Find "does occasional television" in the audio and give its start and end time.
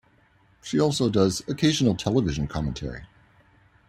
1.11-2.47